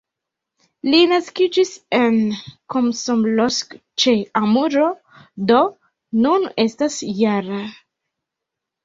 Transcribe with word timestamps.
Li 0.91 0.99
naskiĝis 1.09 1.73
en 1.97 2.15
Komsomolsk-ĉe-Amuro, 2.75 4.87
do 5.53 5.59
nun 6.25 6.49
estas 6.65 6.97
-jara. 7.11 7.61